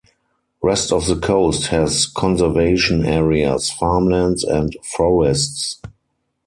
[0.63, 5.79] Rest of the coast has conservation areas, farmlands and forests.